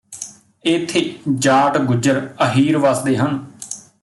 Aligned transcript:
ਏਥੇ 0.65 1.03
ਜਾਟ 1.39 1.77
ਗੁੱਜਰ 1.77 2.21
ਅਹੀਰ 2.43 2.77
ਵੱਸਦੇ 2.77 3.17
ਹਨ 3.17 3.39